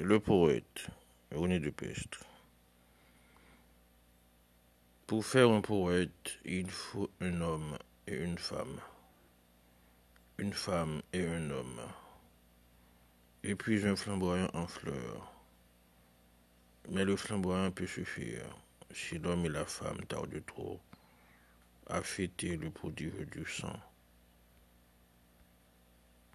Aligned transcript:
Le 0.00 0.20
poète, 0.20 0.86
René 1.32 1.58
de 1.58 1.70
Pestre. 1.70 2.24
Pour 5.08 5.26
faire 5.26 5.50
un 5.50 5.60
poète, 5.60 6.38
il 6.44 6.70
faut 6.70 7.10
un 7.20 7.40
homme 7.40 7.76
et 8.06 8.14
une 8.14 8.38
femme. 8.38 8.78
Une 10.38 10.52
femme 10.52 11.02
et 11.12 11.26
un 11.26 11.50
homme. 11.50 11.80
Et 13.42 13.56
puis 13.56 13.84
un 13.88 13.96
flamboyant 13.96 14.50
en 14.54 14.68
fleurs. 14.68 15.32
Mais 16.90 17.04
le 17.04 17.16
flamboyant 17.16 17.72
peut 17.72 17.88
suffire 17.88 18.46
si 18.94 19.18
l'homme 19.18 19.46
et 19.46 19.50
la 19.50 19.64
femme 19.64 20.04
tardent 20.06 20.44
trop 20.46 20.78
à 21.88 22.02
fêter 22.02 22.56
le 22.56 22.70
produit 22.70 23.10
du 23.32 23.44
sang. 23.44 23.80